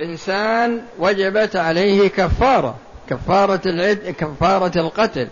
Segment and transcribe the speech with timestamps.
[0.00, 2.76] إنسان وجبت عليه كفارة
[3.10, 5.28] كفارة العد كفارة القتل.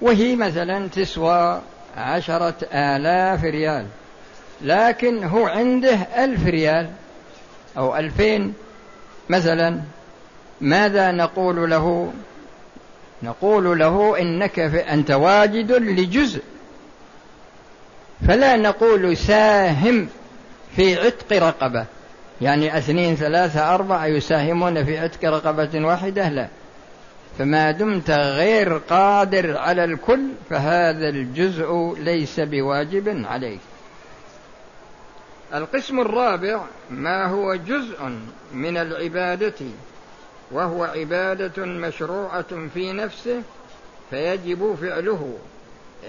[0.00, 1.60] وهي مثلا تسوى
[1.96, 3.86] عشرة آلاف ريال
[4.62, 6.90] لكن هو عنده ألف ريال
[7.76, 8.54] أو ألفين.
[9.28, 9.80] مثلا
[10.60, 12.12] ماذا نقول له؟
[13.22, 16.42] نقول له إنك أنت واجد لجزء.
[18.28, 20.08] فلا نقول ساهم
[20.76, 21.86] في عتق رقبة.
[22.42, 26.48] يعني اثنين ثلاثة أربعة يساهمون في عتق رقبة واحدة؟ لا.
[27.38, 33.60] فما دمت غير قادر على الكل فهذا الجزء ليس بواجب عليك.
[35.54, 36.60] القسم الرابع
[36.90, 38.12] ما هو جزء
[38.52, 39.66] من العبادة
[40.52, 43.42] وهو عبادة مشروعة في نفسه
[44.10, 45.38] فيجب فعله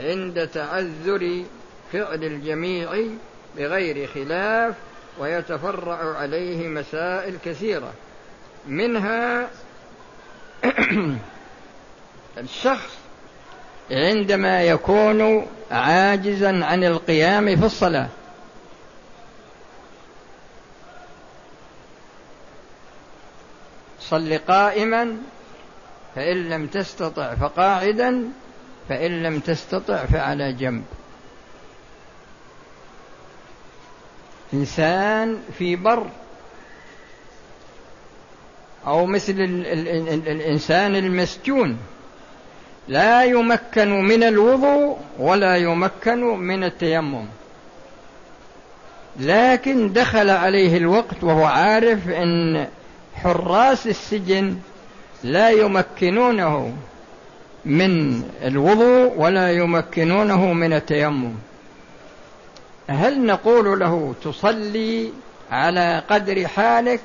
[0.04, 1.44] عند تعذر
[1.94, 2.90] فعل الجميع
[3.58, 4.76] بغير خلاف
[5.20, 7.94] ويتفرع عليه مسائل كثيرة
[8.68, 9.50] منها
[12.38, 12.98] الشخص
[13.92, 18.10] عندما يكون عاجزا عن القيام في الصلاة.
[24.00, 25.18] صل قائما
[26.16, 28.24] فإن لم تستطع فقاعدا
[28.90, 30.84] فإن لم تستطع فعلى جنب.
[34.54, 36.06] إنسان في بر
[38.88, 41.78] أو مثل ال ال ال الإنسان المسجون.
[42.88, 47.26] لا يمكن من الوضوء ولا يمكن من التيمم.
[49.20, 52.68] لكن دخل عليه الوقت وهو عارف إن
[53.16, 54.58] حراس السجن
[55.24, 56.74] لا يمكنونه
[57.66, 61.34] من الوضوء ولا يمكنونه من التيمم.
[62.88, 65.12] هل نقول له تصلي
[65.52, 67.02] على قدر حالك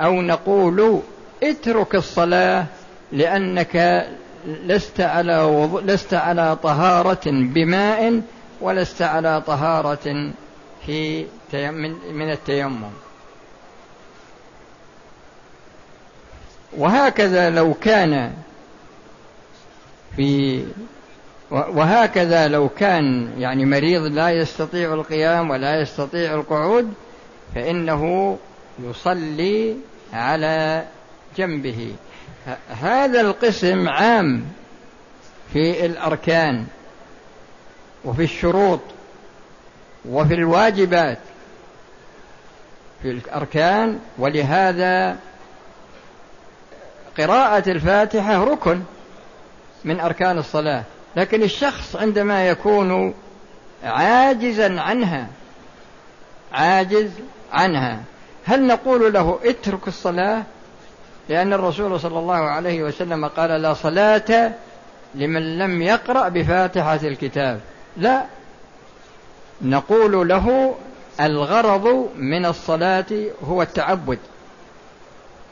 [0.00, 1.00] أو نقول
[1.42, 2.66] اترك الصلاة
[3.12, 4.06] لأنك
[4.46, 8.22] لست على وضوء لست على طهارة بماء
[8.60, 10.32] ولست على طهارة
[10.86, 11.26] في
[12.12, 12.90] من التيمم.
[16.76, 18.32] وهكذا لو كان
[20.16, 20.64] في
[21.50, 26.94] وهكذا لو كان يعني مريض لا يستطيع القيام ولا يستطيع القعود
[27.54, 28.38] فإنه
[28.82, 29.76] يصلي
[30.12, 30.84] على
[31.36, 31.94] جنبه.
[32.68, 34.44] هذا القسم عام
[35.52, 36.66] في الأركان
[38.04, 38.80] وفي الشروط
[40.08, 41.18] وفي الواجبات
[43.02, 45.16] في الأركان ولهذا
[47.18, 48.82] قراءة الفاتحة ركن
[49.84, 50.84] من أركان الصلاة.
[51.16, 53.14] لكن الشخص عندما يكون
[53.84, 55.26] عاجزا عنها
[56.52, 57.10] عاجز
[57.52, 58.02] عنها
[58.44, 60.42] هل نقول له اترك الصلاة؟
[61.28, 64.52] لأن الرسول صلى الله عليه وسلم قال لا صلاة
[65.14, 67.60] لمن لم يقرأ بفاتحة الكتاب.
[67.96, 68.24] لا
[69.62, 70.74] نقول له
[71.20, 73.06] الغرض من الصلاة
[73.44, 74.18] هو التعبد.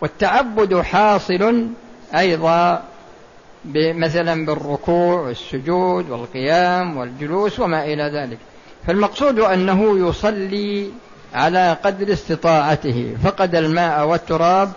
[0.01, 1.67] والتعبد حاصل
[2.15, 2.83] أيضا
[3.75, 8.39] مثلا بالركوع والسجود والقيام والجلوس وما إلى ذلك.
[8.87, 10.91] فالمقصود أنه يصلي
[11.35, 13.17] على قدر استطاعته.
[13.25, 14.73] فقد الماء والتراب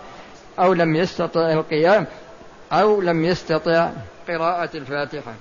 [0.60, 2.08] أو لم يستطع القيام
[2.72, 3.92] أو لم يستطع
[4.28, 5.34] قراءة الفاتحة.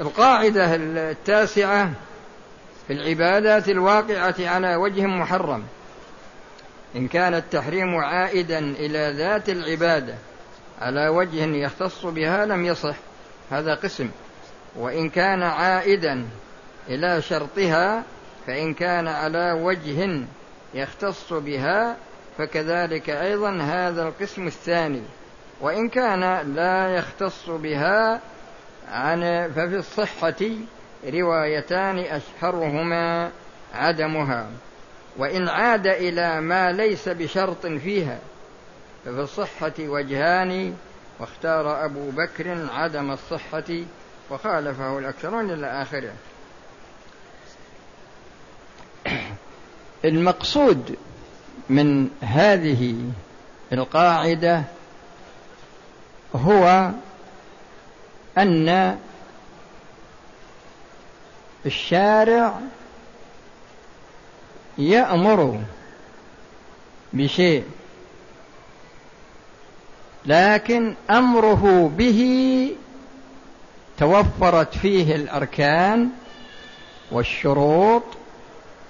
[0.00, 1.90] القاعدة التاسعة
[2.86, 5.62] في العبادات الواقعة على وجه محرم.
[6.96, 10.14] إن كان التحريم عائدا إلى ذات العبادة.
[10.80, 12.96] على وجه يختص بها لم يصح.
[13.50, 14.10] هذا قسم.
[14.76, 16.26] وإن كان عائدا
[16.88, 18.02] إلى شرطها
[18.46, 20.24] فإن كان على وجه
[20.74, 21.96] يختص بها
[22.38, 25.02] فكذلك أيضا هذا القسم الثاني.
[25.60, 28.20] وإن كان لا يختص بها
[28.88, 30.50] عن ففي الصحة
[31.04, 33.30] روايتان أشهرهما
[33.74, 34.46] عدمها.
[35.16, 38.18] وإن عاد إلى ما ليس بشرط فيها
[39.06, 40.76] ففي الصحة وجهان
[41.18, 43.64] واختار أبو بكر عدم الصحة
[44.30, 46.12] وخالفه الأكثرون إلى آخره.
[50.04, 50.96] المقصود
[51.68, 52.94] من هذه
[53.72, 54.62] القاعدة
[56.36, 56.90] هو
[58.38, 58.98] أن
[61.66, 62.60] الشارع
[64.78, 65.60] يأمر
[67.12, 67.64] بشيء.
[70.26, 72.72] لكن أمره به
[73.98, 76.08] توفرت فيه الأركان
[77.12, 78.02] والشروط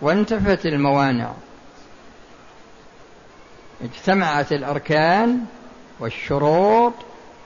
[0.00, 1.32] وانتفت الموانع.
[3.82, 5.44] اجتمعت الأركان
[6.00, 6.92] والشروط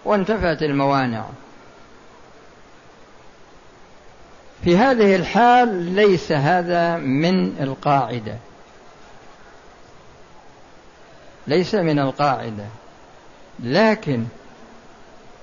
[0.04, 1.24] وانتفت الموانع.
[4.64, 8.36] في هذه الحال ليس هذا من القاعدة.
[11.46, 12.66] ليس من القاعدة.
[13.62, 14.24] لكن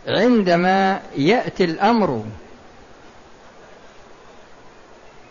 [0.07, 2.23] عندما يأتي الأمر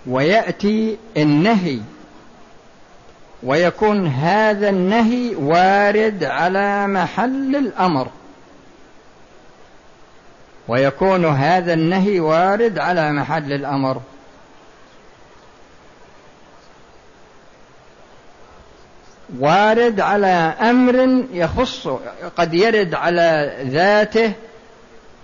[0.06, 1.80] ويأتي النهي
[3.42, 8.08] ويكون هذا النهي وارد على محل الأمر
[10.68, 14.00] ويكون هذا النهي وارد على محل الأمر
[19.38, 21.88] وارد على أمر يخص
[22.36, 24.32] قد يرد على ذاته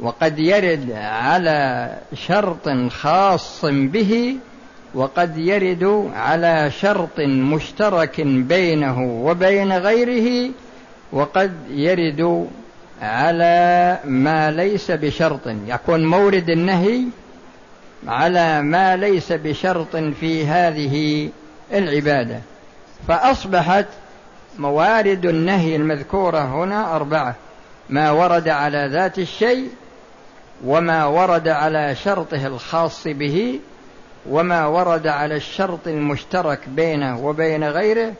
[0.00, 4.36] وقد يرد على شرط خاص به
[4.94, 10.50] وقد يرد على شرط مشترك بينه وبين غيره
[11.12, 12.48] وقد يرد
[13.02, 15.40] على ما ليس بشرط.
[15.66, 17.00] يكون مورد النهي
[18.08, 21.28] على ما ليس بشرط في هذه
[21.72, 22.40] العبادة.
[23.08, 23.86] فأصبحت
[24.58, 27.34] موارد النهي المذكورة هنا أربعة.
[27.90, 29.70] ما ورد على ذات الشيء
[30.64, 33.60] وما ورد على شرطه الخاص به
[34.28, 38.12] وما ورد على الشرط المشترك بينه وبين غيره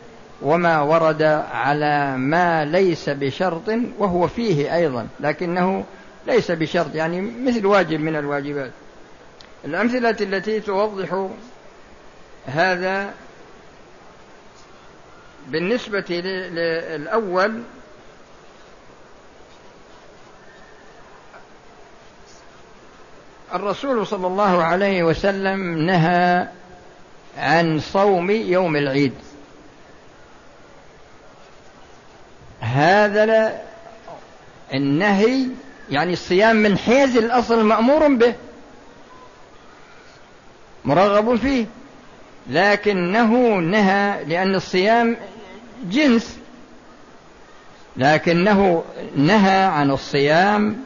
[0.43, 5.85] وما ورد على ما ليس بشرط وهو فيه أيضا لكنه
[6.27, 8.71] ليس بشرط يعني مثل واجب من الواجبات.
[9.65, 11.27] الأمثلة التي توضح
[12.47, 13.11] هذا
[15.49, 17.63] بالنسبة للاول
[23.55, 26.49] الرسول صلى الله عليه وسلم نهى
[27.39, 29.15] عن صوم يوم العيد.
[32.61, 33.63] هذا
[34.75, 35.47] النهي
[35.91, 38.35] يعني الصيام من حيز الأصل مأمور به
[40.85, 41.67] مرغب فيه.
[42.51, 45.17] لكنه نهى لأن الصيام
[45.91, 46.39] جنس.
[47.97, 48.85] لكنه
[49.17, 50.77] نهى عن الصيام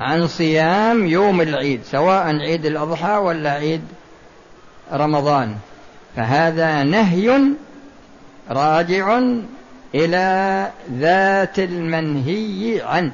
[0.00, 3.82] عن صيام يوم العيد سواء عيد الأضحى ولا عيد
[4.92, 5.56] رمضان.
[6.16, 7.40] فهذا نهي
[8.50, 9.20] راجع
[9.94, 13.12] إلى ذات المنهي عنه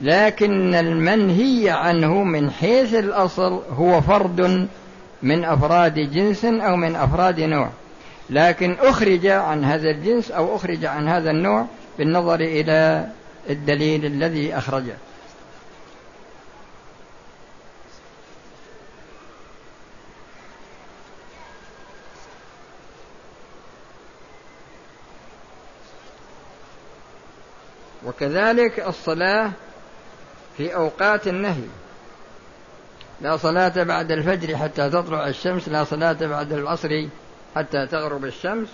[0.00, 4.68] لكن المنهي عنه من حيث الأصل هو فرد
[5.22, 7.70] من أفراد جنس أو من أفراد نوع.
[8.30, 11.66] لكن أخرج عن هذا الجنس أو أخرج عن هذا النوع
[11.98, 13.08] بالنظر إلى
[13.50, 14.96] الدليل الذي أخرجه.
[28.06, 29.50] وكذلك الصلاة
[30.56, 31.85] في أوقات النهي.
[33.20, 37.06] لا صلاة بعد الفجر حتى تطلع الشمس لا صلاة بعد العصر
[37.56, 38.68] حتى تغرب الشمس.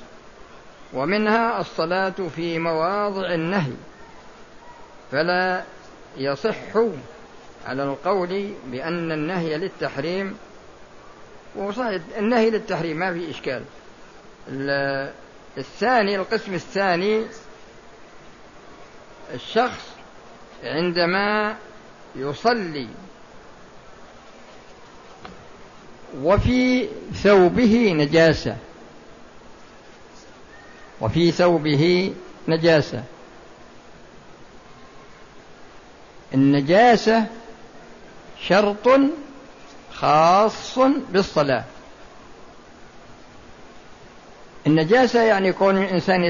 [0.93, 3.73] ومنها الصلاة في مواضع النهي.
[5.13, 5.63] فلا
[6.17, 6.77] يصح
[7.67, 10.37] على القول بأن النهي للتحريم
[12.19, 13.63] النهي للتحريم ما في إشكال.
[15.59, 17.23] الثاني القسم الثاني
[19.35, 19.93] الشخص
[20.65, 21.57] عندما
[22.17, 22.89] يصلي
[26.21, 28.57] وفي ثوبه نجاسة.
[31.01, 32.15] وفي ثوبه
[32.49, 33.03] نجاسة.
[36.35, 37.27] النجاسة
[38.43, 38.89] شرط
[39.93, 40.79] خاص
[41.13, 41.65] بالصلاة.
[44.67, 46.25] النجاسة يعني كون الإنسان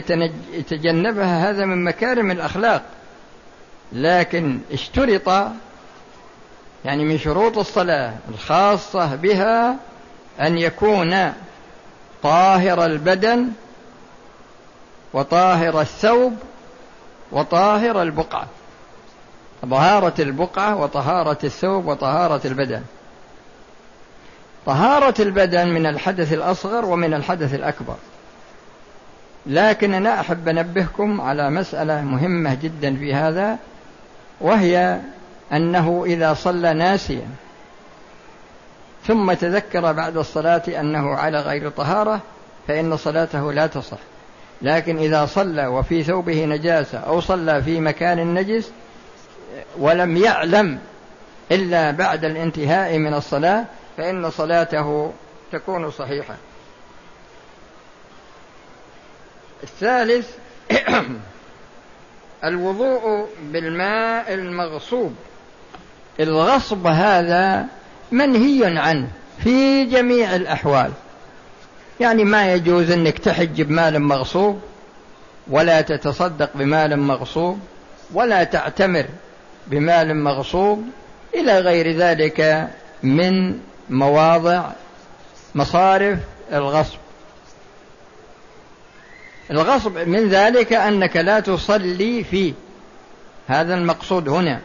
[0.53, 2.83] يتجنبها هذا من مكارم الأخلاق.
[3.93, 5.53] لكن اشترط
[6.85, 9.77] يعني من شروط الصلاة الخاصة بها
[10.41, 11.33] أن يكون
[12.23, 13.49] طاهر البدن
[15.13, 16.33] وطاهر الثوب
[17.33, 18.47] وطاهر البقعة.
[19.71, 22.83] طهارة البقعة وطهارة الثوب وطهارة البدن.
[24.67, 27.97] طهارة البدن من الحدث الأصغر ومن الحدث الأكبر.
[29.47, 33.59] لكن أنا أحب أنبهكم على مسألة مهمة جدا في هذا
[34.41, 35.01] وهي
[35.53, 37.29] أنه إذا صلى ناسيا
[39.07, 42.21] ثم تذكر بعد الصلاة أنه على غير طهارة
[42.69, 43.99] فإن صلاته لا تصح.
[44.63, 48.73] لكن إذا صلى وفي ثوبه نجاسة أو صلى في مكان نجس
[49.79, 50.79] ولم يعلم
[51.53, 53.65] إلا بعد الانتهاء من الصلاة
[53.97, 55.13] فإن صلاته
[55.53, 56.35] تكون صحيحة.
[59.63, 60.37] الثالث
[62.45, 65.17] الوضوء بالماء المغصوب.
[66.21, 67.67] الغصب هذا
[68.13, 69.09] منهي عنه
[69.45, 70.93] في جميع الأحوال.
[72.01, 74.61] يعني ما يجوز أنك تحج بمال مغصوب
[75.51, 77.59] ولا تتصدق بمال مغصوب
[78.15, 79.05] ولا تعتمر
[79.67, 80.85] بمال مغصوب
[81.35, 82.69] إلى غير ذلك
[83.03, 83.59] من
[83.91, 84.65] مواضع
[85.55, 86.19] مصارف
[86.53, 86.99] الغصب.
[89.51, 92.53] الغصب من ذلك أنك لا تصلي فيه.
[93.49, 94.61] هذا المقصود هنا.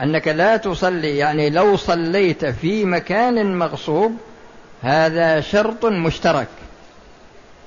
[0.00, 4.16] أنك لا تصلي يعني لو صليت في مكان مغصوب
[4.82, 6.48] هذا شرط مشترك.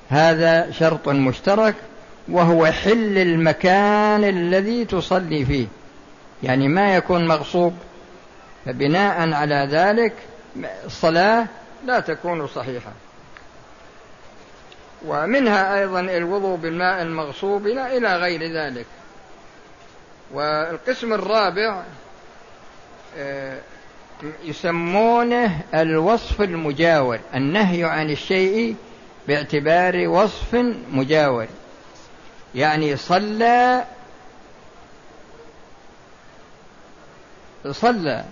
[0.10, 1.75] هذا شرط مشترك
[2.27, 5.67] وهو حل المكان الذي تصلي فيه.
[6.44, 7.74] يعني ما يكون مغصوب.
[8.65, 10.13] فبناء على ذلك
[10.86, 11.46] الصلاة
[11.86, 12.91] لا تكون صحيحة.
[15.05, 18.86] ومنها أيضا الوضوء بالماء المغصوب إلى غير ذلك.
[20.34, 21.82] والقسم الرابع
[24.43, 28.75] يسمونه الوصف المجاور النهي عن الشيء
[29.27, 30.55] باعتبار وصف
[30.91, 31.48] مجاور.
[32.55, 33.84] يعني صلى
[37.72, 38.24] صلى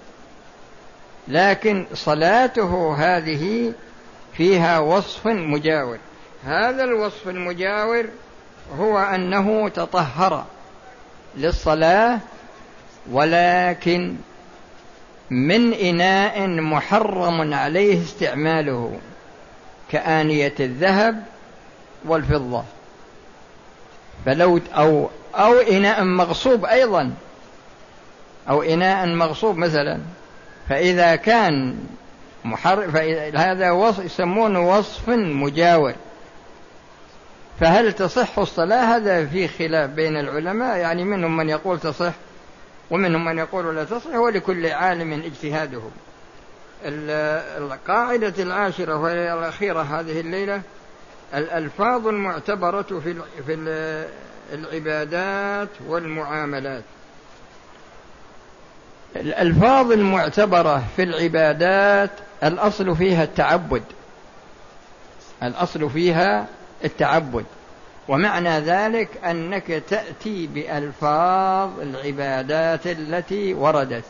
[1.27, 3.73] لكن صلاته هذه
[4.33, 5.97] فيها وصف مجاور.
[6.45, 8.05] هذا الوصف المجاور
[8.79, 10.45] هو أنه تطهر
[11.37, 12.19] للصلاة
[13.11, 14.15] ولكن
[15.29, 18.99] من إناء محرم عليه استعماله
[19.91, 21.23] كآنية الذهب
[22.05, 22.63] والفضة.
[24.25, 27.13] فلو أو أو إناء مغصوب أيضا
[28.49, 29.99] أو إناء مغصوب مثلا.
[30.69, 31.77] فإذا كان
[32.45, 35.93] محر فهذا وصف يسمونه وصف مجاور.
[37.59, 42.13] فهل تصح الصلاة؟ هذا في خلاف بين العلماء يعني منهم من يقول تصح.
[42.93, 45.81] ومنهم من يقول لا تصح ولكل عالم اجتهاده
[47.57, 50.61] القاعدة العاشرة وهي الأخيرة هذه الليلة
[51.33, 53.53] الألفاظ المعتبرة في في
[54.53, 56.83] العبادات والمعاملات.
[59.15, 62.11] الألفاظ المعتبرة في العبادات
[62.43, 63.83] الأصل فيها التعبد.
[65.43, 66.47] الأصل فيها
[66.85, 67.45] التعبد.
[68.07, 74.03] ومعنى ذلك أنك تأتي بألفاظ العبادات التي وردت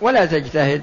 [0.00, 0.82] ولا تجتهد.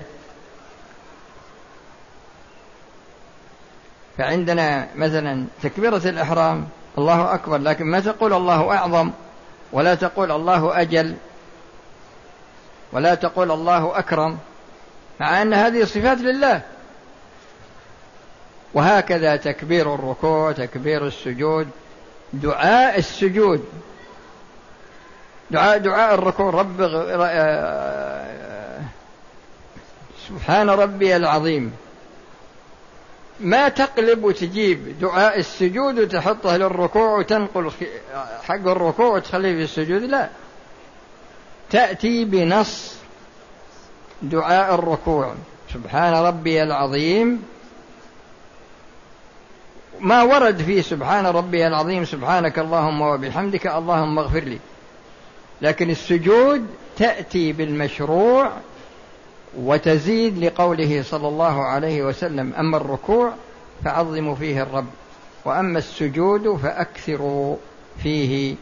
[4.17, 9.11] فعندنا مثلا تكبيرة الإحرام الله أكبر لكن ما تقول الله أعظم
[9.71, 11.15] ولا تقول الله أجل
[12.91, 14.37] ولا تقول الله أكرم
[15.19, 16.61] مع أن هذه صفات لله.
[18.73, 21.67] وهكذا تكبير الركوع تكبير السجود
[22.33, 23.65] دعاء السجود.
[25.51, 26.49] دعاء دعاء الركوع.
[26.49, 26.81] رب
[30.27, 31.73] سبحان ربي العظيم.
[33.39, 34.99] ما تقلب وتجيب.
[34.99, 37.71] دعاء السجود وتحطه للركوع وتنقل
[38.43, 40.01] حق الركوع وتخليه في السجود.
[40.01, 40.29] لا.
[41.69, 42.95] تأتي بنص
[44.21, 45.33] دعاء الركوع.
[45.73, 47.43] سبحان ربي العظيم.
[50.01, 54.59] ما ورد فيه سبحان ربي العظيم سبحانك اللهم وبحمدك اللهم اغفر لي.
[55.61, 56.67] لكن السجود
[56.97, 58.51] تأتي بالمشروع
[59.57, 63.33] وتزيد لقوله صلى الله عليه وسلم أما الركوع
[63.85, 64.85] فعظموا فيه الرب
[65.45, 67.55] وأما السجود فأكثروا
[68.03, 68.55] فيه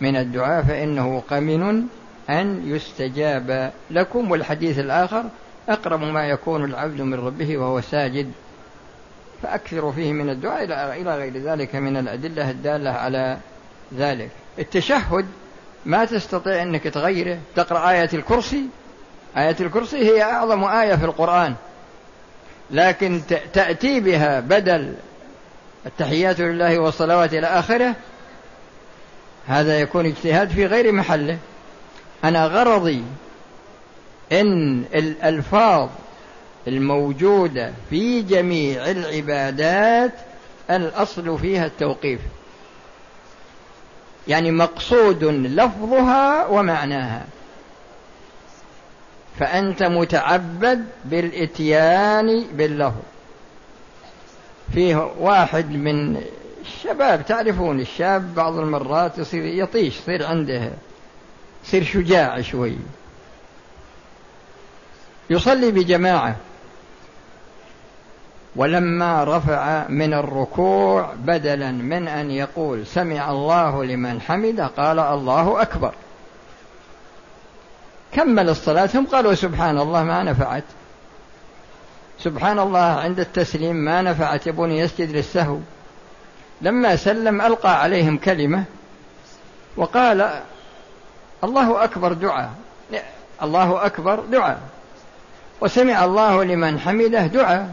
[0.00, 1.84] من الدعاء فإنه قمن
[2.30, 4.30] أن يستجاب لكم.
[4.30, 5.24] والحديث الآخر
[5.68, 8.32] أقرب ما يكون العبد من ربه وهو ساجد.
[9.42, 10.64] فأكثروا فيه من الدعاء
[11.00, 13.38] إلى غير ذلك من الأدلة الدالة على
[13.94, 14.30] ذلك.
[14.58, 15.26] التشهد
[15.86, 17.38] ما تستطيع أنك تغيره.
[17.56, 18.62] تقرأ آية الكرسي.
[19.36, 21.54] آية الكرسي هي أعظم آية في القرآن.
[22.70, 23.20] لكن
[23.52, 24.94] تأتي بها بدل
[25.86, 27.94] التحيات لله والصلوات إلى آخره
[29.46, 31.38] هذا يكون اجتهاد في غير محله.
[32.24, 33.02] أنا غرضي
[34.32, 35.88] إن الألفاظ
[36.66, 40.12] الموجودة في جميع العبادات
[40.70, 42.20] الأصل فيها التوقيف.
[44.28, 47.26] يعني مقصود لفظها ومعناها.
[49.38, 53.02] فأنت متعبد بالإتيان باللفظ.
[54.74, 56.22] فيه واحد من
[56.60, 60.70] الشباب تعرفون الشاب بعض المرات يصير يطيش يصير عنده
[61.64, 62.76] يصير شجاع شوي.
[65.30, 66.36] يصلي بجماعة.
[68.56, 75.94] ولما رفع من الركوع بدلا من أن يقول سمع الله لمن حمده قال الله أكبر.
[78.12, 80.64] كمل الصلاة هم قالوا سبحان الله ما نفعت.
[82.18, 85.58] سبحان الله عند التسليم ما نفعت يبون يسجد للسهو.
[86.62, 88.64] لما سلم ألقى عليهم كلمة
[89.76, 90.30] وقال
[91.44, 92.50] الله أكبر دعاء.
[93.42, 94.60] الله أكبر دعاء.
[95.60, 97.72] وسمع الله لمن حمده دعاء.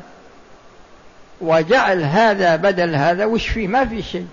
[1.43, 4.27] وجعل هذا بدل هذا وش فيه؟ ما في شيء.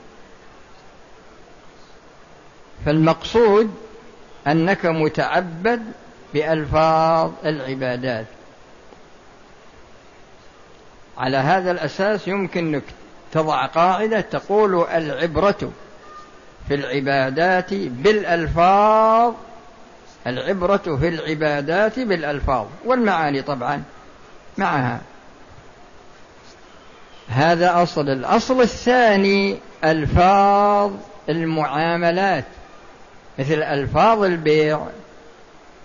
[2.86, 3.74] فالمقصود
[4.46, 5.82] أنك متعبد
[6.34, 8.26] بألفاظ العبادات.
[11.18, 12.82] على هذا الأساس يمكنك
[13.32, 15.70] تضع قاعدة تقول العبرة
[16.68, 19.34] في العبادات بالألفاظ
[20.26, 23.82] العبرة في العبادات بالألفاظ والمعاني طبعا
[24.58, 25.00] معها.
[27.30, 28.08] هذا أصل.
[28.08, 30.92] الأصل الثاني ألفاظ
[31.28, 32.44] المعاملات
[33.38, 34.80] مثل ألفاظ البيع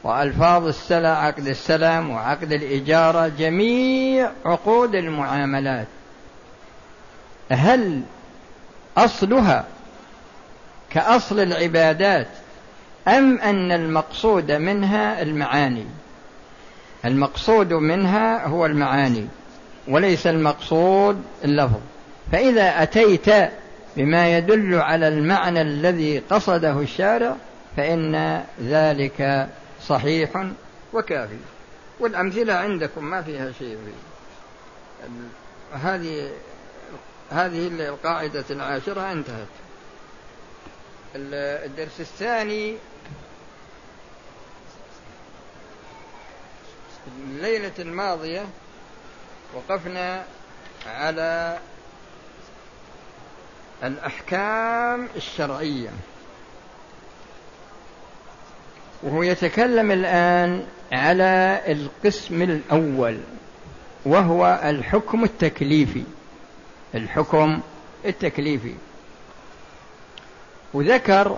[0.03, 5.87] وألفاظ السلع عقد السلام وعقد الإجارة جميع عقود المعاملات.
[7.51, 8.01] هل
[8.97, 9.65] أصلها
[10.89, 12.27] كأصل العبادات
[13.07, 15.85] أم أن المقصود منها المعاني؟
[17.05, 19.27] المقصود منها هو المعاني.
[19.87, 21.79] وليس المقصود اللفظ.
[22.31, 23.29] فإذا أتيت
[23.97, 27.35] بما يدل على المعنى الذي قصده الشارع
[27.77, 29.49] فإن ذلك
[29.87, 30.47] صحيح
[30.93, 31.37] وكافي.
[31.99, 33.77] والأمثلة عندكم ما فيها شيء
[35.73, 36.29] هذه
[37.31, 39.47] هذه القاعدة العاشرة انتهت.
[41.15, 42.75] الدرس الثاني
[47.29, 48.45] الليلة الماضية
[49.55, 50.23] وقفنا
[50.87, 51.57] على
[53.83, 55.89] الأحكام الشرعية.
[59.03, 63.19] وهو يتكلم الآن على القسم الأول
[64.05, 66.03] وهو الحكم التكليفي.
[66.95, 67.61] الحكم
[68.05, 68.75] التكليفي.
[70.73, 71.37] وذكر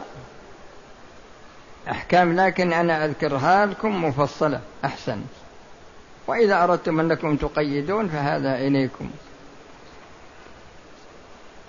[1.92, 5.22] أحكام لكن أنا أذكرها لكم مفصلة أحسن.
[6.28, 9.10] وإذا أردتم أنكم تقيدون فهذا إليكم.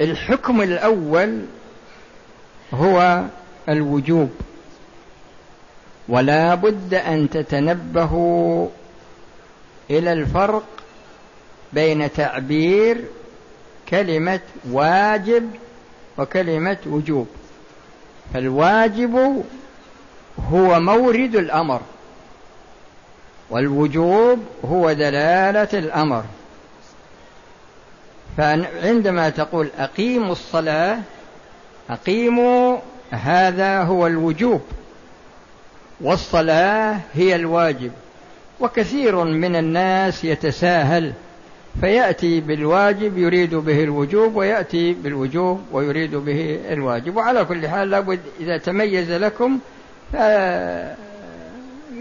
[0.01, 1.45] الحكم الأول
[2.75, 3.23] هو
[3.69, 4.31] الوجوب.
[6.09, 8.69] ولا بد أن تتنبهوا
[9.91, 10.67] إلى الفرق
[11.73, 13.05] بين تعبير
[13.89, 14.41] كلمة
[14.71, 15.51] واجب
[16.19, 17.27] وكلمة وجوب.
[18.35, 19.45] فالواجب
[20.51, 21.81] هو مورد الأمر.
[23.51, 26.25] والوجوب هو دلالة الأمر.
[28.37, 30.99] فعندما تقول أقيموا الصلاة
[31.91, 32.79] أقيموا
[33.11, 34.61] هذا هو الوجوب.
[36.01, 37.93] والصلاة هي الواجب.
[38.61, 41.13] وكثير من الناس يتساهل
[41.81, 47.17] فيأتي بالواجب يريد به الوجوب ويأتي بالوجوب ويريد به الواجب.
[47.17, 49.59] وعلى كل حال لابد إذا تميز لكم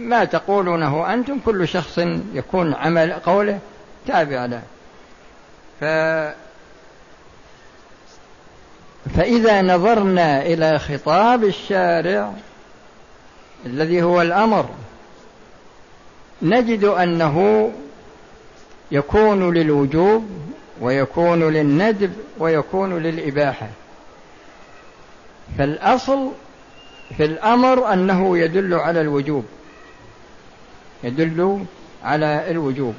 [0.08, 2.00] ما تقولونه أنتم كل شخص
[2.34, 3.60] يكون عمل قوله
[4.08, 4.62] تابع له.
[5.80, 5.84] ف
[9.16, 12.34] فإذا نظرنا إلى خطاب الشارع
[13.66, 14.70] الذي هو الأمر
[16.42, 17.72] نجد أنه
[18.92, 20.30] يكون للوجوب
[20.82, 23.68] ويكون للندب ويكون للإباحة.
[25.58, 26.32] فالأصل
[27.18, 29.46] في الأمر أنه يدل على الوجوب.
[31.04, 31.66] يدل
[32.04, 32.96] على الوجوب.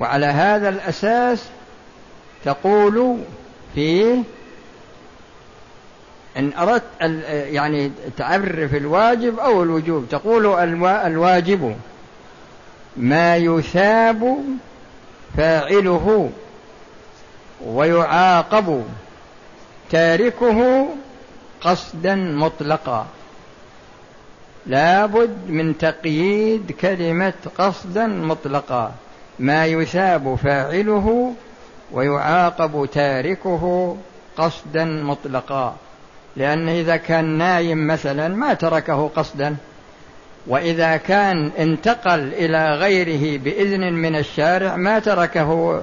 [0.00, 1.44] وعلى هذا الأساس
[2.44, 3.18] تقول
[3.74, 4.22] فيه
[6.36, 6.82] إن أردت
[7.30, 10.06] يعني تعرف الواجب أو الوجوب.
[10.10, 10.46] تقول
[10.86, 11.76] الواجب
[12.96, 14.36] ما يثاب
[15.36, 16.30] فاعله
[17.66, 18.84] ويعاقب
[19.90, 20.88] تاركه
[21.60, 23.06] قصدا مطلقا.
[24.66, 28.92] لابد من تقييد كلمة قصدا مطلقا.
[29.38, 31.34] ما يثاب فاعله
[31.92, 33.96] ويعاقب تاركه
[34.36, 35.76] قصدا مطلقا.
[36.36, 39.56] لأن إذا كان نايم مثلا ما تركه قصدا.
[40.46, 45.82] وإذا كان انتقل إلى غيره بإذن من الشارع ما تركه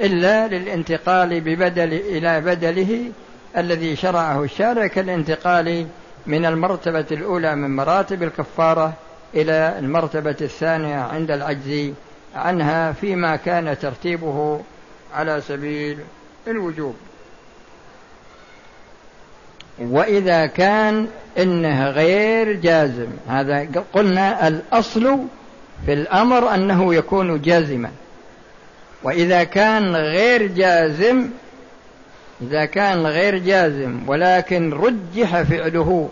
[0.00, 3.10] إلا للانتقال ببدل إلى بدله
[3.56, 5.86] الذي شرعه الشارع كالانتقال
[6.26, 8.92] من المرتبة الأولى من مراتب الكفارة
[9.34, 11.92] إلى المرتبة الثانية عند العجز
[12.34, 14.60] عنها فيما كان ترتيبه
[15.14, 15.98] على سبيل
[16.46, 16.94] الوجوب.
[19.78, 21.06] وإذا كان
[21.38, 25.18] إنه غير جازم هذا قلنا الأصل
[25.86, 27.90] في الأمر أنه يكون جازما.
[29.02, 31.28] وإذا كان غير جازم
[32.42, 36.08] إذا كان غير جازم ولكن رجح فعله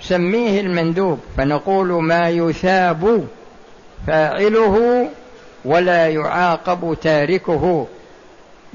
[0.00, 3.26] سميه المندوب فنقول ما يثاب
[4.06, 5.08] فاعله
[5.64, 7.86] ولا يعاقب تاركه.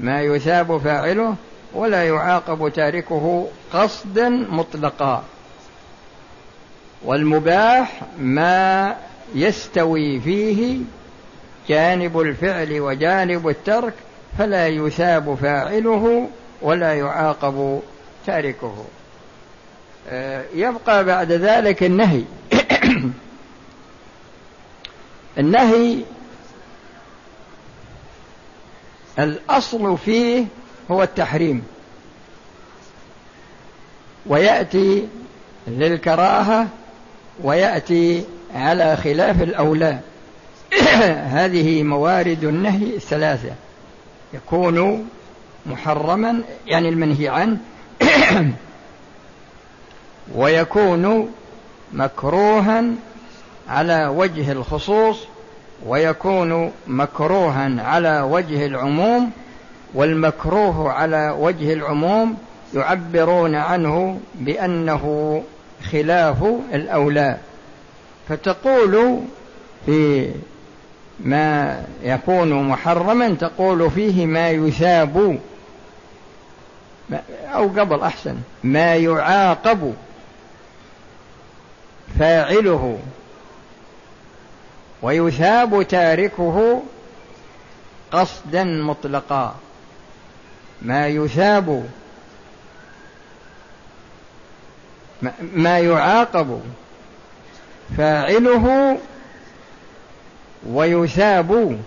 [0.00, 1.34] ما يثاب فاعله
[1.74, 5.24] ولا يعاقب تاركه قصدا مطلقا.
[7.04, 8.96] والمباح ما
[9.34, 10.78] يستوي فيه
[11.68, 13.94] جانب الفعل وجانب الترك
[14.38, 16.28] فلا يثاب فاعله
[16.62, 17.80] ولا يعاقب
[18.26, 18.84] تاركه.
[20.08, 22.22] آه، يبقى بعد ذلك النهي.
[25.38, 25.98] النهي
[29.18, 30.44] الأصل فيه
[30.90, 31.64] هو التحريم.
[34.26, 35.08] ويأتي
[35.66, 36.68] للكراهة
[37.40, 39.98] ويأتي على خلاف الأولى.
[41.38, 43.54] هذه موارد النهي الثلاثة.
[44.34, 45.08] يكون
[45.66, 47.56] محرما يعني المنهي عنه.
[50.34, 51.30] ويكون
[51.92, 52.84] مكروها
[53.68, 55.18] على وجه الخصوص
[55.86, 59.30] ويكون مكروها على وجه العموم
[59.94, 62.36] والمكروه على وجه العموم
[62.74, 65.42] يعبرون عنه بأنه
[65.90, 66.44] خلاف
[66.74, 67.36] الأولى.
[68.28, 69.20] فتقول
[69.86, 70.30] في
[71.20, 75.38] ما يكون محرما تقول فيه ما يثاب
[77.54, 78.36] أو قبل أحسن.
[78.64, 79.94] ما يعاقب
[82.18, 82.98] فاعله
[85.02, 86.82] ويثاب تاركه
[88.12, 89.54] قصدا مطلقا.
[90.82, 91.86] ما يثاب
[95.40, 96.60] ما يعاقب
[97.98, 98.98] فاعله
[100.66, 101.80] ويثاب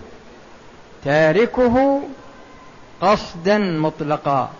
[1.04, 2.02] تاركه
[3.00, 4.50] قصدا مطلقا.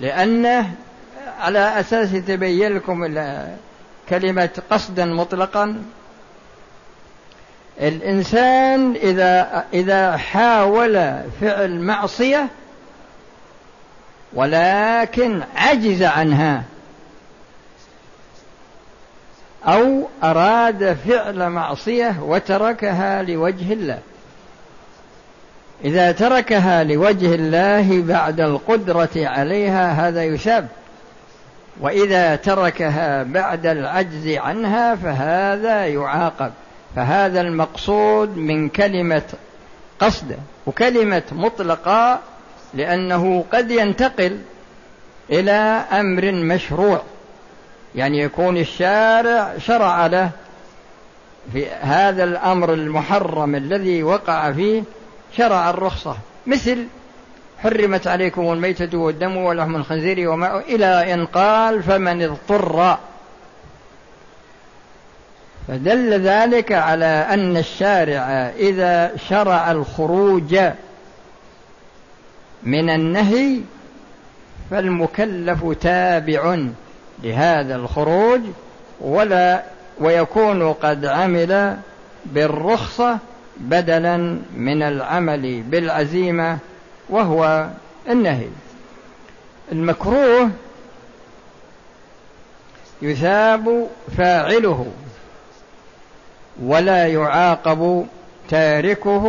[0.00, 0.70] لأنه
[1.40, 3.04] على أساس تبين لكم
[4.08, 5.82] كلمة قصدا مطلقا
[7.80, 12.48] الإنسان إذا إذا حاول فعل معصية
[14.32, 16.62] ولكن عجز عنها
[19.64, 23.98] أو أراد فعل معصية وتركها لوجه الله.
[25.84, 30.68] إذا تركها لوجه الله بعد القدرة عليها هذا يثاب
[31.80, 36.52] وإذا تركها بعد العجز عنها فهذا يعاقب.
[36.96, 39.22] فهذا المقصود من كلمة
[39.98, 42.18] قصد وكلمة مطلقة
[42.74, 44.38] لأنه قد ينتقل
[45.30, 47.02] إلى أمر مشروع.
[47.94, 50.30] يعني يكون الشارع شرع له
[51.52, 54.82] في هذا الأمر المحرم الذي وقع فيه
[55.36, 56.16] شرع الرخصة.
[56.46, 56.86] مثل
[57.58, 62.98] حرمت عليكم الميتة والدم ولحم الخنزير وما إلى إن قال فمن اضطر.
[65.68, 68.22] فدل ذلك على أن الشارع
[68.56, 70.58] إذا شرع الخروج
[72.62, 73.60] من النهي
[74.70, 76.58] فالمكلف تابع
[77.22, 78.40] لهذا الخروج
[79.00, 79.62] ولا
[79.98, 81.76] ويكون قد عمل
[82.26, 83.18] بالرخصة
[83.60, 84.16] بدلا
[84.56, 86.58] من العمل بالعزيمة
[87.08, 87.68] وهو
[88.08, 88.48] النهي.
[89.72, 90.50] المكروه
[93.02, 94.92] يثاب فاعله
[96.62, 98.06] ولا يعاقب
[98.48, 99.24] تاركه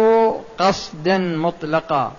[0.58, 2.14] قصدا مطلقا.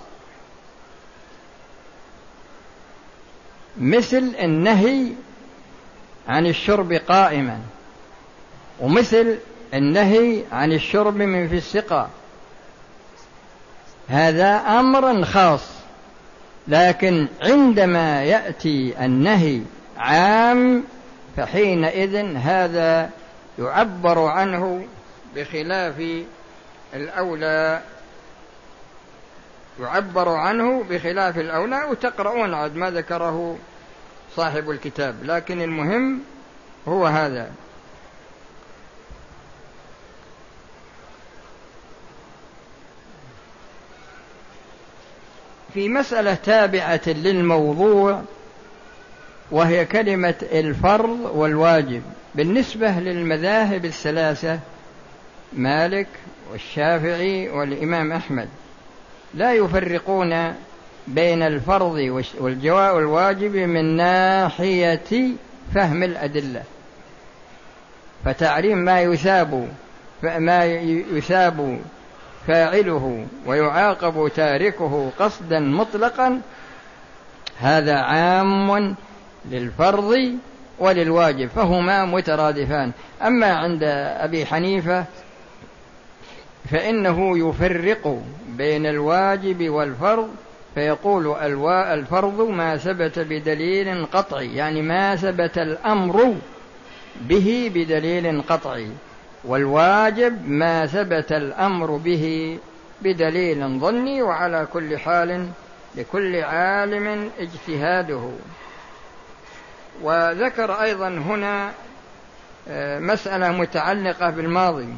[3.81, 5.07] مثل النهي
[6.29, 7.61] عن الشرب قائما
[8.81, 9.39] ومثل
[9.75, 12.11] النهي عن الشرب من في السقا
[14.09, 15.83] هذا أمر خاص
[16.69, 19.61] لكن عندما يأتي النهي
[19.99, 20.85] عام
[21.37, 23.11] فحينئذ هذا
[23.59, 24.87] يعبر عنه
[25.37, 26.03] بخلاف
[26.95, 27.81] الأولى.
[29.81, 33.57] يعبر عنه بخلاف الأولى وتقرؤون عاد ما ذكره
[34.37, 35.15] صاحب الكتاب.
[35.25, 36.21] لكن المهم
[36.89, 37.51] هو هذا.
[45.75, 48.23] في مسألة تابعة للموضوع
[49.51, 52.03] وهي كلمة الفرض والواجب.
[52.35, 54.59] بالنسبة للمذاهب الثلاثة
[55.53, 56.07] مالك
[56.53, 58.49] والشافعي والإمام أحمد
[59.35, 60.55] لا يفرقون
[61.07, 65.29] بين الفرض والواجب من ناحية
[65.75, 66.63] فهم الأدلة.
[68.25, 69.69] فتعليم ما يثاب
[70.23, 70.65] ما
[71.13, 71.81] يثاب
[72.47, 76.41] فاعله ويعاقب تاركه قصدا مطلقا
[77.59, 78.95] هذا عام
[79.51, 80.39] للفرض
[80.79, 82.93] وللواجب فهما مترادفان.
[83.23, 83.83] أما عند
[84.19, 85.05] أبي حنيفة
[86.71, 90.29] فإنه يفرق بين الواجب والفرض
[90.75, 91.27] فيقول
[91.67, 96.35] الفرض ما ثبت بدليل قطعي يعني ما ثبت الأمر
[97.21, 98.89] به بدليل قطعي.
[99.45, 102.59] والواجب ما ثبت الأمر به
[103.03, 105.49] بدليل ظني وعلى كل حال
[105.95, 108.31] لكل عالم اجتهاده.
[110.03, 111.73] وذكر أيضا هنا
[112.69, 114.89] آه، مسألة متعلقة بالماضي.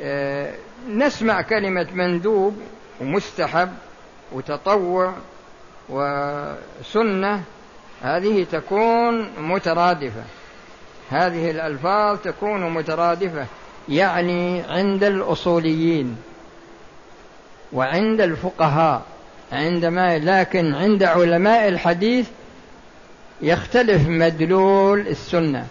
[0.00, 0.54] آه،
[0.88, 2.62] نسمع كلمة مندوب
[3.00, 3.72] ومستحب
[4.32, 5.14] وتطوع
[5.88, 7.42] وسنة
[8.02, 10.22] هذه تكون مترادفة.
[11.10, 13.46] هذه الألفاظ تكون مترادفة
[13.88, 16.16] يعني عند الأصوليين
[17.72, 19.02] وعند الفقهاء
[19.52, 22.28] عندما لكن عند علماء الحديث
[23.42, 25.66] يختلف مدلول السنة.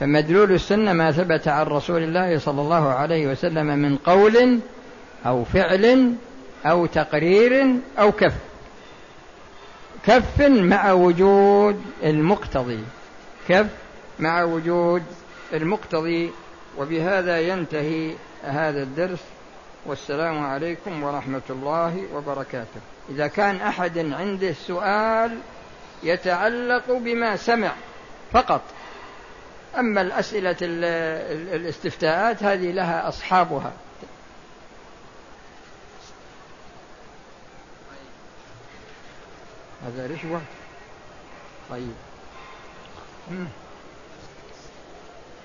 [0.00, 4.58] فمدلول السنة ما ثبت عن رسول الله صلى الله عليه وسلم من قول
[5.26, 6.14] أو فعل
[6.66, 7.66] أو تقرير
[7.98, 8.34] أو كف.
[10.06, 12.80] كف مع وجود المقتضي.
[13.48, 13.66] كف
[14.18, 15.02] مع وجود
[15.52, 16.32] المقتضي
[16.78, 19.20] وبهذا ينتهي هذا الدرس.
[19.86, 22.80] والسلام عليكم ورحمة الله وبركاته.
[23.10, 25.38] إذا كان أحد عنده سؤال
[26.02, 27.72] يتعلق بما سمع
[28.32, 28.62] فقط.
[29.78, 33.72] أما الأسئلة الاستفتاءات هذه لها أصحابها.
[39.86, 40.40] هذا رشوة.
[41.70, 41.94] طيب.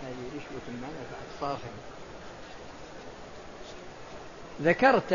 [0.04, 1.60] هذه رشوة ما نفعت
[4.62, 5.14] ذكرت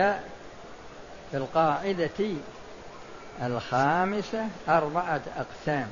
[1.31, 2.37] في القاعدة
[3.43, 5.89] الخامسة أربعة أقسام.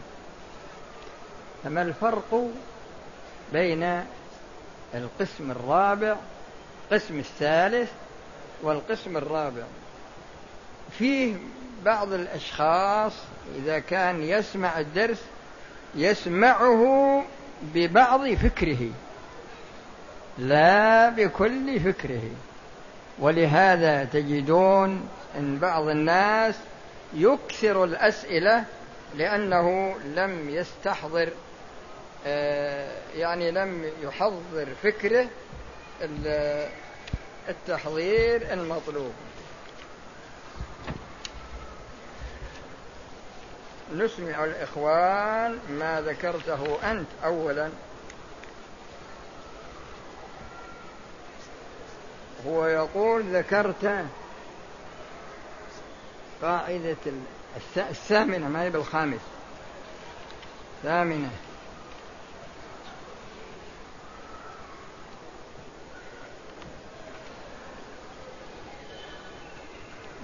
[1.64, 2.48] فما الفرق
[3.52, 4.04] بين
[4.94, 6.16] القسم الرابع
[6.84, 7.90] القسم الثالث
[8.62, 9.62] والقسم الرابع؟
[10.98, 11.36] فيه
[11.84, 13.12] بعض الأشخاص
[13.56, 15.22] إذا كان يسمع الدرس
[15.94, 17.22] يسمعه
[17.62, 18.90] ببعض فكره
[20.38, 22.30] لا بكل فكره.
[23.18, 26.54] ولهذا تجدون إن بعض الناس
[27.14, 28.64] يكثر الأسئلة
[29.16, 31.28] لأنه لم يستحضر
[32.26, 35.26] آه، يعني لم يحضر فكره
[37.48, 39.12] التحضير المطلوب.
[43.94, 47.70] نسمع الإخوان ما ذكرته أنت أولا.
[52.46, 54.04] هو يقول ذكرت
[56.42, 56.96] قاعدة
[57.76, 59.20] الثامنة ما هي بالخامس.
[60.82, 61.30] ثامنة.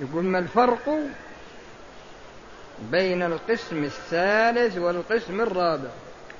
[0.00, 0.98] يقول ما الفرق
[2.90, 5.90] بين القسم الثالث والقسم الرابع.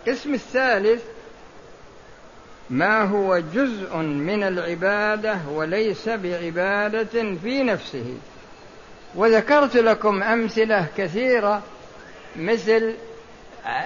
[0.07, 1.03] القسم الثالث
[2.71, 8.17] ما هو جزء من العبادة وليس بعبادة في نفسه.
[9.15, 11.63] وذكرت لكم أمثلة كثيرة
[12.37, 12.95] مثل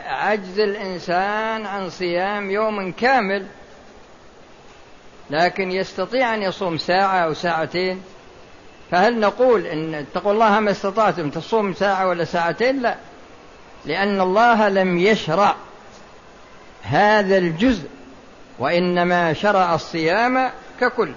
[0.06, 3.46] عجز الإنسان عن صيام يوم كامل
[5.30, 8.02] لكن يستطيع أن يصوم ساعة أو ساعتين.
[8.90, 12.96] فهل نقول إن اتقوا الله ما استطعتم تصوم ساعة ولا ساعتين؟ لا.
[13.86, 15.56] لأن الله لم يشرع
[16.82, 17.88] هذا الجزء
[18.58, 21.12] وإنما شرع الصيام ككل.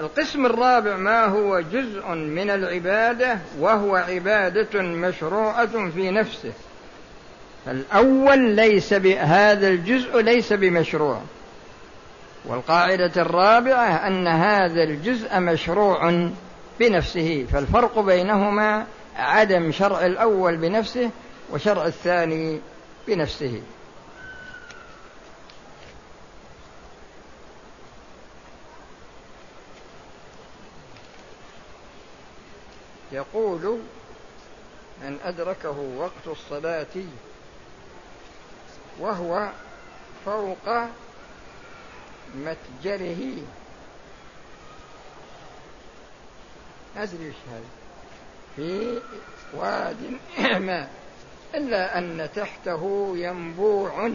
[0.00, 6.52] القسم الرابع ما هو جزء من العبادة وهو عبادة مشروعة في نفسه.
[7.66, 11.20] فالأول ليس بهذا الجزء ليس بمشروع.
[12.44, 16.28] والقاعدة الرابعة أن هذا الجزء مشروع
[16.80, 21.10] بنفسه فالفرق بينهما عدم شرع الأول بنفسه
[21.52, 22.60] وشرع الثاني
[23.06, 23.62] بنفسه.
[33.12, 33.78] يقول
[35.04, 36.86] من أدركه وقت الصلاة
[39.00, 39.48] وهو
[40.24, 40.88] فوق
[42.34, 43.42] متجره.
[46.96, 47.70] أدري إيش هذا؟
[48.56, 48.98] في
[49.54, 49.96] واد
[50.60, 50.88] ما.
[51.54, 54.10] إلا أن تحته ينبوع.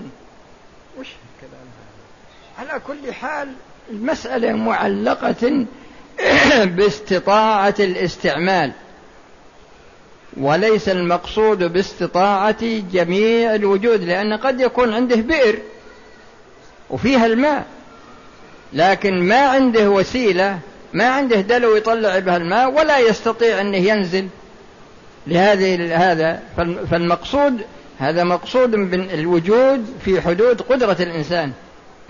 [1.00, 3.54] وش الكلام هذا؟ على كل حال
[3.90, 5.66] المسألة معلقة
[6.76, 8.72] باستطاعة الاستعمال.
[10.38, 15.60] وليس المقصود باستطاعة جميع الوجود لأن قد يكون عنده بئر
[16.90, 17.66] وفيها الماء.
[18.74, 20.60] لكن ما عنده وسيلة
[20.94, 24.28] ما عنده دلو يطلع بها الماء ولا يستطيع أنه ينزل.
[25.28, 26.42] لهذه هذا
[26.92, 27.62] فالمقصود
[28.00, 31.52] هذا مقصود بالوجود في حدود قدرة الإنسان.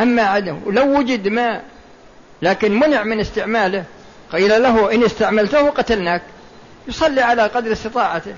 [0.02, 1.64] أما عدم ولو وجد ماء
[2.42, 3.84] لكن منع من استعماله
[4.32, 6.22] قيل له إن استعملته قتلناك.
[6.88, 8.36] يصلي على قدر استطاعته.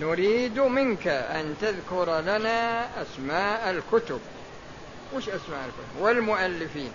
[0.00, 4.20] نريد منك أن تذكر لنا أسماء الكتب.
[5.14, 6.92] وش أسماء الكتب؟ والمؤلفين.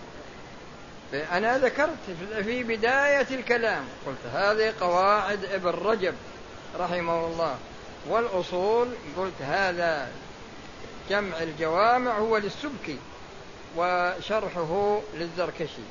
[1.14, 1.98] أنا ذكرت
[2.44, 3.84] في بداية الكلام.
[4.06, 6.16] قلت هذه قواعد ابن رجب
[6.80, 7.58] رحمه الله.
[8.10, 10.12] والأصول قلت هذا
[11.10, 12.98] جمع الجوامع هو للسبكي
[13.78, 15.82] وشرحه للزركشي.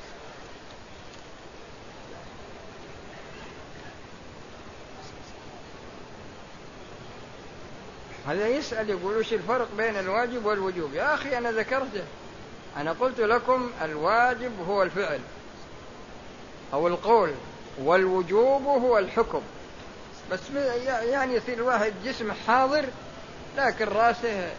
[8.29, 12.03] هذا يسأل يقول وش الفرق بين الواجب والوجوب؟ يا أخي أنا ذكرته.
[12.77, 15.19] أنا قلت لكم الواجب هو الفعل
[16.73, 17.31] أو القول
[17.83, 19.41] والوجوب هو الحكم.
[20.31, 20.39] بس
[21.03, 22.85] يعني يصير الواحد جسم حاضر
[23.57, 24.51] لكن رأسه